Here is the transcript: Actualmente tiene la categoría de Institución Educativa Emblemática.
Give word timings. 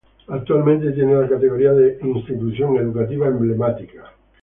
Actualmente 0.29 0.93
tiene 0.93 1.13
la 1.13 1.29
categoría 1.29 1.73
de 1.73 1.99
Institución 2.01 2.75
Educativa 2.77 3.27
Emblemática. 3.27 4.05